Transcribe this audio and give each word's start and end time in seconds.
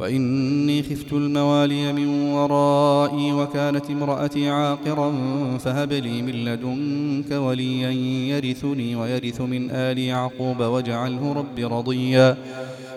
وإني 0.00 0.82
خفت 0.82 1.12
الموالي 1.12 1.92
من 1.92 2.08
ورائي 2.32 3.32
وكانت 3.32 3.90
امرأتي 3.90 4.48
عاقرا 4.48 5.12
فهب 5.58 5.92
لي 5.92 6.22
من 6.22 6.32
لدنك 6.44 7.30
وليا 7.30 7.90
يرثني 8.36 8.96
ويرث 8.96 9.40
من 9.40 9.70
آل 9.70 9.98
يعقوب 9.98 10.60
واجعله 10.60 11.32
رب 11.32 11.72
رضيا. 11.72 12.36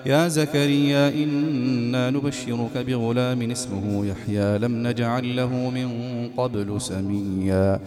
يا 0.06 0.28
زكريا 0.28 1.10
إنا 1.10 2.10
نبشرك 2.10 2.78
بغلام 2.88 3.52
اسمه 3.52 4.06
يحيى. 4.06 4.58
لم 4.58 4.88
نجعل 4.88 5.36
له 5.36 5.52
من 5.70 5.90
قبل 6.38 6.82
سميا. 6.82 7.80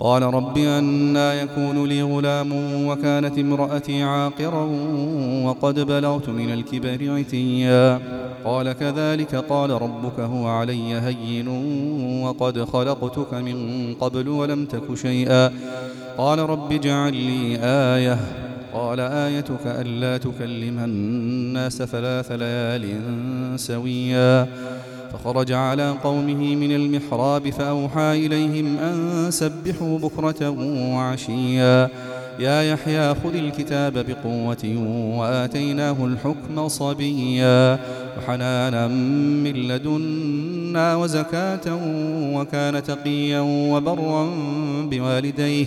قال 0.00 0.22
رب 0.22 0.58
أنا 0.58 1.42
يكون 1.42 1.88
لي 1.88 2.02
غلام 2.02 2.52
وكانت 2.86 3.38
امرأتي 3.38 4.02
عاقرا 4.02 4.64
وقد 5.44 5.80
بلغت 5.80 6.28
من 6.28 6.52
الكبر 6.52 7.16
عتيا. 7.18 8.00
قال 8.44 8.72
كذلك 8.72 9.34
قال 9.34 9.70
ربك 9.70 10.20
هو 10.20 10.46
علي 10.48 10.94
هين 10.94 11.48
وقد 12.24 12.64
خلقتك 12.64 13.34
من 13.34 13.94
قبل 14.00 14.28
ولم 14.28 14.64
تك 14.64 14.94
شيئا. 14.94 15.52
قال 16.18 16.38
رب 16.38 16.72
اجعل 16.72 17.14
لي 17.14 17.58
آية. 17.62 18.18
قال 18.74 19.00
آيتك 19.00 19.66
ألا 19.66 20.18
تكلم 20.18 20.78
الناس 20.78 21.82
ثلاث 21.82 22.32
ليال 22.32 22.86
سويا. 23.60 24.48
فخرج 25.12 25.52
على 25.52 25.90
قومه 26.04 26.56
من 26.56 26.72
المحراب 26.72 27.50
فأوحى 27.50 28.26
إليهم 28.26 28.78
أن 28.78 29.26
سبحوا 29.30 29.98
بكرة 29.98 30.50
وعشيا. 30.94 31.88
يا 32.38 32.62
يحيى 32.62 33.14
خذ 33.14 33.34
الكتاب 33.34 33.92
بقوة 33.92 34.64
وآتيناه 35.18 35.96
الحكم 36.04 36.68
صبيا. 36.68 37.78
وحنانا 38.18 38.88
من 38.88 39.52
لدنا 39.52 40.96
وزكاة 40.96 41.78
وكان 42.34 42.82
تقيا 42.82 43.40
وبرا 43.40 44.30
بوالديه. 44.90 45.66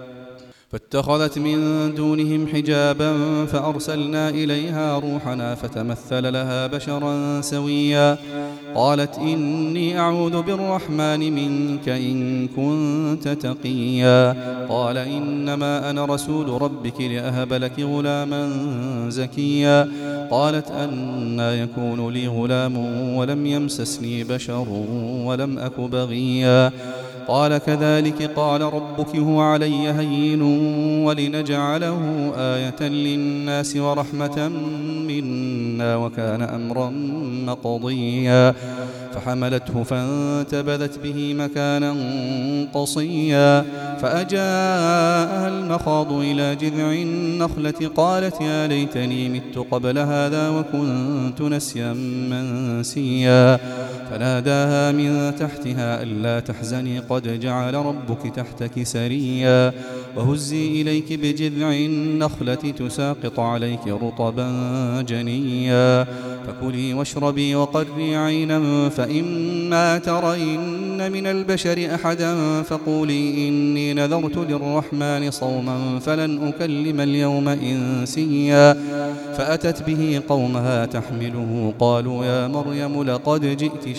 فاتخذت 0.71 1.37
من 1.37 1.59
دونهم 1.95 2.47
حجابا 2.47 3.45
فأرسلنا 3.45 4.29
إليها 4.29 4.99
روحنا 4.99 5.55
فتمثل 5.55 6.33
لها 6.33 6.67
بشرا 6.67 7.41
سويا. 7.41 8.17
قالت 8.75 9.17
إني 9.17 9.99
أعوذ 9.99 10.41
بالرحمن 10.41 11.33
منك 11.33 11.89
إن 11.89 12.47
كنت 12.47 13.27
تقيا. 13.27 14.35
قال 14.69 14.97
إنما 14.97 15.89
أنا 15.89 16.05
رسول 16.05 16.61
ربك 16.61 17.01
لأهب 17.01 17.53
لك 17.53 17.79
غلاما 17.79 18.49
زكيا. 19.09 19.87
قالت 20.31 20.71
أنا 20.71 21.55
يكون 21.55 22.13
لي 22.13 22.27
غلام 22.27 22.77
ولم 23.15 23.45
يمسسني 23.45 24.23
بشر 24.23 24.67
ولم 25.25 25.59
أك 25.59 25.79
بغيا. 25.79 26.71
قال 27.27 27.57
كذلك 27.57 28.31
قال 28.35 28.61
ربك 28.61 29.15
هو 29.15 29.41
علي 29.41 29.89
هين 29.89 30.41
ولنجعله 31.05 32.33
آية 32.37 32.87
للناس 32.87 33.75
ورحمة 33.75 34.51
منا 35.07 35.95
وكان 35.95 36.41
أمرا 36.41 36.89
مقضيا. 37.47 38.53
فحملته 39.15 39.83
فانتبذت 39.83 40.99
به 41.03 41.33
مكانا 41.33 41.95
قصيا. 42.73 43.65
فأجاءها 44.01 45.47
المخاض 45.47 46.13
إلى 46.13 46.55
جذع 46.55 46.91
النخلة 46.91 47.89
قالت 47.95 48.41
يا 48.41 48.67
ليتني 48.67 49.29
مت 49.29 49.65
قبل 49.71 49.97
هذا 49.97 50.49
وكنت 50.49 51.41
نسيا 51.41 51.93
منسيا. 52.31 53.59
فناداها 54.11 54.91
من 54.91 55.35
تحتها 55.35 56.03
ألا 56.03 56.39
تحزني 56.39 56.99
قد 56.99 57.39
جعل 57.39 57.73
ربك 57.73 58.35
تحتك 58.35 58.83
سريا 58.83 59.73
وهزي 60.15 60.81
إليك 60.81 61.13
بجذع 61.13 61.71
النخلة 61.71 62.55
تساقط 62.55 63.39
عليك 63.39 63.87
رطبا 63.87 64.51
جنيا 65.07 66.07
فكلي 66.47 66.93
واشربي 66.93 67.55
وقري 67.55 68.15
عينا 68.15 68.89
فإما 68.89 69.97
ترين 69.97 71.11
من 71.11 71.27
البشر 71.27 71.95
أحدا 71.95 72.61
فقولي 72.61 73.47
إني 73.47 73.93
نذرت 73.93 74.37
للرحمن 74.37 75.31
صوما 75.31 75.99
فلن 75.99 76.47
أكلم 76.47 77.01
اليوم 77.01 77.47
إنسيا 77.47 78.73
فأتت 79.37 79.83
به 79.83 80.21
قومها 80.29 80.85
تحمله 80.85 81.73
قالوا 81.79 82.25
يا 82.25 82.47
مريم 82.47 83.03
لقد 83.03 83.57
جئت 83.57 83.97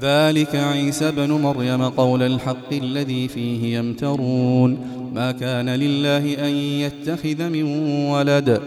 ذلك 0.00 0.56
عيسى 0.56 1.10
بن 1.10 1.30
مريم 1.30 1.82
قول 1.82 2.22
الحق 2.22 2.72
الذي 2.72 3.28
فيه 3.28 3.78
يمترون. 3.78 4.78
ما 5.14 5.32
كان 5.32 5.68
لله 5.68 6.48
أن 6.48 6.54
يتخذ 6.54 7.48
من 7.48 7.62
ولد. 8.10 8.60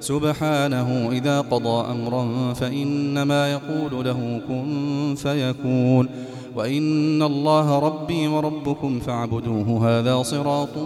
سبحانه 0.00 1.10
إذا 1.12 1.40
قضى 1.40 1.90
أمرا 1.90 2.52
فإنما 2.52 3.52
يقول 3.52 4.04
له 4.04 4.40
كن 4.48 5.14
فيكون. 5.16 6.08
وإن 6.56 7.22
الله 7.22 7.78
ربي 7.78 8.26
وربكم 8.26 9.00
فاعبدوه 9.00 9.98
هذا 10.00 10.22
صراط 10.22 10.78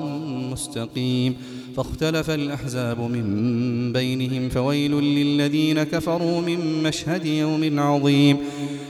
مستقيم. 0.52 1.34
فاختلف 1.76 2.30
الأحزاب 2.30 3.00
من 3.00 3.92
بينهم 3.92 4.48
فويل 4.48 4.92
للذين 4.92 5.82
كفروا 5.82 6.40
من 6.40 6.82
مشهد 6.82 7.26
يوم 7.26 7.80
عظيم. 7.80 8.36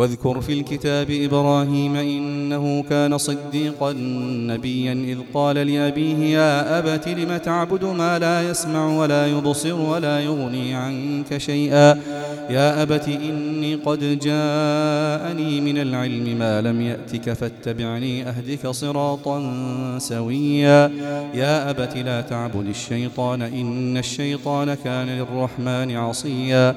واذكر 0.00 0.40
في 0.40 0.52
الكتاب 0.52 1.10
إبراهيم 1.10 1.96
إنه 1.96 2.82
كان 2.82 3.18
صديقا 3.18 3.92
نبيا 4.46 4.92
إذ 4.92 5.18
قال 5.34 5.56
لأبيه 5.56 6.16
يا 6.16 6.78
أبت 6.78 7.08
لم 7.08 7.36
تعبد 7.36 7.84
ما 7.84 8.18
لا 8.18 8.50
يسمع 8.50 8.98
ولا 8.98 9.26
يبصر 9.26 9.74
ولا 9.80 10.20
يغني 10.20 10.74
عنك 10.74 11.38
شيئا 11.38 12.00
يا 12.50 12.82
أبت 12.82 13.08
إني 13.08 13.74
قد 13.74 13.98
جاءني 13.98 15.60
من 15.60 15.78
العلم 15.78 16.38
ما 16.38 16.60
لم 16.60 16.80
يأتك 16.80 17.32
فاتبعني 17.32 18.28
أهدك 18.28 18.66
صراطا 18.68 19.38
سويا 19.98 20.90
يا 21.34 21.70
أبت 21.70 21.96
لا 21.96 22.20
تعبد 22.20 22.66
الشيطان 22.66 23.42
إن 23.42 23.96
الشيطان 23.96 24.74
كان 24.74 25.06
للرحمن 25.06 25.96
عصيا 25.96 26.76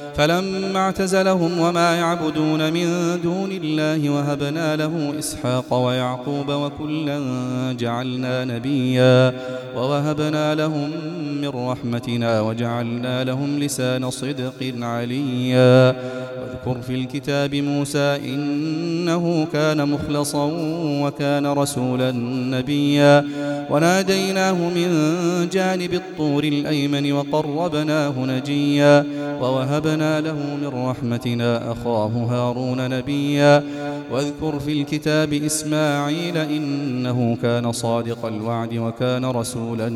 فلما 0.15 0.79
اعتزلهم 0.79 1.59
وما 1.59 1.95
يعبدون 1.95 2.73
من 2.73 2.87
دون 3.23 3.51
الله 3.51 4.09
وهبنا 4.09 4.75
له 4.75 5.13
إسحاق 5.19 5.73
ويعقوب 5.73 6.49
وكلا 6.49 7.19
جعلنا 7.79 8.45
نبيا 8.45 9.33
ووهبنا 9.75 10.55
لهم 10.55 10.89
من 11.41 11.51
رحمتنا 11.55 12.41
وجعلنا 12.41 13.23
لهم 13.23 13.59
لسان 13.59 14.09
صدق 14.09 14.59
عليا. 14.81 15.95
واذكر 16.41 16.81
في 16.87 16.93
الكتاب 16.95 17.55
موسى 17.55 18.09
إنه 18.25 19.47
كان 19.53 19.79
مخلصا 19.89 20.45
وكان 21.03 21.45
رسولا 21.45 22.11
نبيا. 22.55 23.25
وناديناه 23.69 24.59
من 24.77 24.89
جانب 25.53 25.93
الطور 25.93 26.43
الأيمن 26.43 27.05
وقربناه 27.11 28.13
نجيا. 28.17 29.05
ووهبنا 29.41 30.00
له 30.01 30.39
من 30.61 30.89
رحمتنا 30.89 31.71
أخاه 31.71 32.11
هارون 32.29 32.89
نبيا. 32.89 33.63
واذكر 34.11 34.59
في 34.59 34.81
الكتاب 34.81 35.33
إسماعيل 35.33 36.37
إنه 36.37 37.37
كان 37.41 37.71
صادق 37.71 38.25
الوعد 38.25 38.73
وكان 38.77 39.25
رسولا 39.25 39.89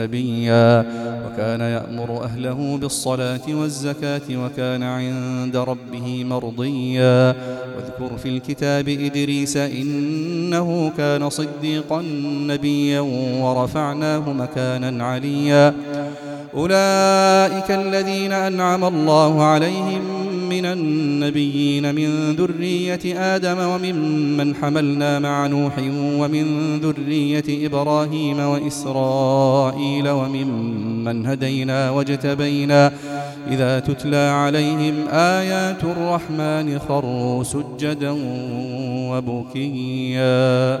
نبيا. 0.00 0.80
وكان 1.26 1.60
يأمر 1.60 2.24
أهله 2.24 2.78
بالصلاة 2.80 3.46
والزكاة 3.48 4.28
وكان 4.30 4.82
عند 4.82 5.56
ربه 5.56 6.24
مرضيا. 6.24 7.34
واذكر 7.76 8.16
في 8.22 8.28
الكتاب 8.28 8.88
إدريس 8.88 9.56
إنه 9.56 10.92
كان 10.96 11.30
صديقا 11.30 12.02
نبيا 12.46 13.00
ورفعناه 13.42 14.32
مكانا 14.32 15.04
عليا. 15.04 15.74
أولئك 16.56 17.70
الذين 17.70 18.32
أنعم 18.32 18.84
الله 18.84 19.42
عليهم 19.42 20.22
من 20.48 20.64
النبيين 20.64 21.94
من 21.94 22.36
ذرية 22.36 23.34
آدم 23.34 23.58
وممن 23.58 24.54
حملنا 24.54 25.18
مع 25.18 25.46
نوح 25.46 25.78
ومن 26.18 26.78
ذرية 26.80 27.66
إبراهيم 27.66 28.40
وإسرائيل 28.40 30.08
وممن 30.08 31.26
هدينا 31.26 31.90
واجتبينا 31.90 32.92
إذا 33.48 33.78
تتلى 33.78 34.16
عليهم 34.16 34.94
آيات 35.08 35.84
الرحمن 35.84 36.78
خروا 36.78 37.44
سجدا 37.44 38.16
وبكيا 39.10 40.80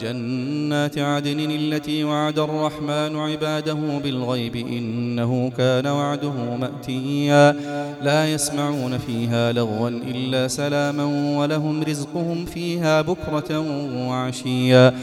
جنات 0.00 0.98
عدن 0.98 1.50
التي 1.50 2.04
وعد 2.04 2.38
الرحمن 2.38 3.16
عباده 3.16 3.78
بالغيب 4.04 4.56
إنه 4.56 5.52
كان 5.58 5.86
وعده 5.86 6.56
مأتيا. 6.60 7.56
لا 8.02 8.32
يسمعون 8.32 8.98
فيها 8.98 9.52
لغوا 9.52 9.88
إلا 9.88 10.48
سلاما 10.48 11.04
ولهم 11.38 11.82
رزقهم 11.82 12.44
فيها 12.44 13.02
بكرة 13.02 13.58
وعشيا. 14.08 14.94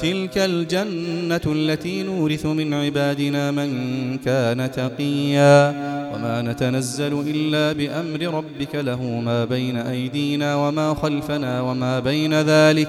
تلك 0.00 0.38
الجنة 0.38 1.40
التي 1.46 2.02
نورث 2.02 2.46
من 2.46 2.74
عبادنا 2.74 3.50
من 3.50 3.70
كان 4.18 4.70
تقيا. 4.72 5.92
وما 6.14 6.42
نتنزل 6.42 7.24
إلا 7.26 7.72
بأمر 7.72 8.34
ربك 8.34 8.74
له 8.74 9.02
ما 9.02 9.44
بين 9.44 9.76
أيدينا 9.76 10.56
وما 10.56 10.94
خلفنا 10.94 11.60
وما 11.60 12.00
بين 12.00 12.34
ذلك. 12.34 12.88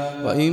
وإن 0.25 0.51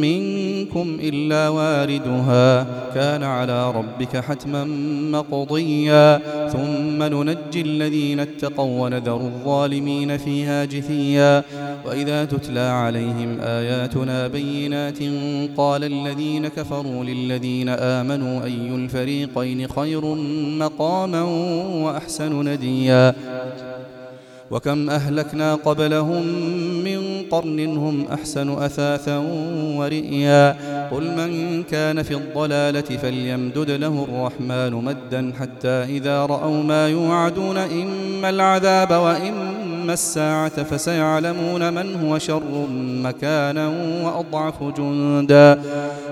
منكم 0.00 0.96
إلا 1.00 1.48
واردها 1.48 2.66
كان 2.94 3.22
على 3.22 3.70
ربك 3.70 4.16
حتما 4.16 4.64
مقضيا. 5.12 6.20
ثم 6.48 7.02
ننجي 7.02 7.60
الذين 7.60 8.20
اتقوا 8.20 8.80
ونذر 8.84 9.20
الظالمين 9.20 10.16
فيها 10.16 10.64
جثيا. 10.64 11.42
وإذا 11.86 12.24
تتلى 12.24 12.60
عليهم 12.60 13.38
آياتنا 13.40 14.28
بينات 14.28 14.98
قال 15.56 15.84
الذين 15.84 16.48
كفروا 16.48 17.04
للذين 17.04 17.68
آمنوا 17.68 18.44
أي 18.44 18.74
الفريقين 18.74 19.68
خير 19.68 20.04
مقاما 20.58 21.22
وأحسن 21.84 22.48
نديا؟ 22.48 23.14
وكم 24.50 24.90
أهلكنا 24.90 25.54
قبلهم 25.54 26.24
قرن 27.32 27.76
هم 27.76 28.06
أحسن 28.12 28.58
أثاثا 28.62 29.18
ورئيا 29.76 30.56
قل 30.90 31.04
من 31.16 31.62
كان 31.62 32.02
في 32.02 32.14
الضلالة 32.14 32.80
فليمدد 32.96 33.70
له 33.70 34.06
الرحمن 34.08 34.84
مدا 34.84 35.32
حتى 35.40 35.68
إذا 35.68 36.26
رأوا 36.26 36.62
ما 36.62 36.88
يوعدون 36.88 37.56
إما 37.56 38.28
العذاب 38.30 38.90
وإما 38.90 39.92
الساعة 39.92 40.62
فسيعلمون 40.62 41.72
من 41.74 41.96
هو 42.04 42.18
شر 42.18 42.66
مكانا 43.04 43.68
وأضعف 44.04 44.62
جندا 44.62 45.62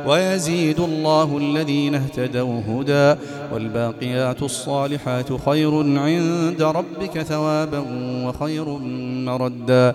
ويزيد 0.06 0.80
الله 0.80 1.38
الذين 1.38 1.94
اهتدوا 1.94 2.60
هدى 2.68 3.20
والباقيات 3.52 4.42
الصالحات 4.42 5.32
خير 5.46 5.98
عند 5.98 6.62
ربك 6.62 7.22
ثوابا 7.22 7.84
وخير 8.24 8.68
مردا 9.24 9.94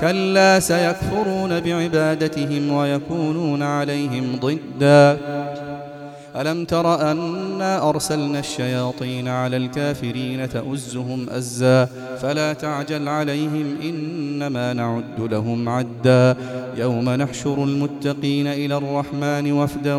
كلا 0.00 0.60
سيكفرون 0.60 1.60
بعبادتهم 1.60 2.72
ويكونون 2.72 3.62
عليهم 3.62 4.38
ضدا. 4.40 5.18
ألم 6.36 6.64
تر 6.64 7.10
أنا 7.10 7.88
أرسلنا 7.88 8.38
الشياطين 8.38 9.28
على 9.28 9.56
الكافرين 9.56 10.48
تؤزهم 10.48 11.26
أزا؟ 11.30 11.88
فلا 12.22 12.52
تعجل 12.52 13.08
عليهم 13.08 13.76
إنما 13.82 14.72
نعد 14.72 15.20
لهم 15.30 15.68
عدا. 15.68 16.36
يوم 16.76 17.10
نحشر 17.10 17.64
المتقين 17.64 18.46
إلى 18.46 18.76
الرحمن 18.76 19.52
وفدا 19.52 19.94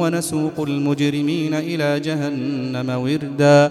ونسوق 0.00 0.60
المجرمين 0.60 1.54
إلى 1.54 2.00
جهنم 2.00 2.90
وردا. 2.90 3.70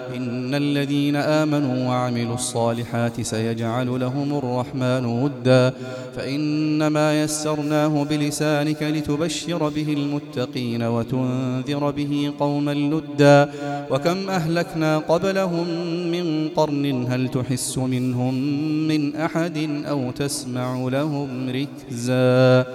إن 0.51 0.55
الذين 0.55 1.15
آمنوا 1.15 1.87
وعملوا 1.89 2.35
الصالحات 2.35 3.21
سيجعل 3.21 3.99
لهم 3.99 4.37
الرحمن 4.37 5.05
ودا 5.05 5.73
فإنما 6.15 7.23
يسرناه 7.23 8.03
بلسانك 8.03 8.83
لتبشر 8.83 9.69
به 9.69 9.93
المتقين 9.93 10.83
وتنذر 10.83 11.91
به 11.91 12.33
قوما 12.39 12.73
لدا 12.73 13.51
وكم 13.91 14.29
أهلكنا 14.29 14.97
قبلهم 14.97 15.67
من 16.11 16.49
قرن 16.55 17.05
هل 17.09 17.27
تحس 17.27 17.77
منهم 17.77 18.33
من 18.87 19.15
أحد 19.15 19.83
أو 19.85 20.11
تسمع 20.11 20.87
لهم 20.91 21.49
ركزا 21.49 22.65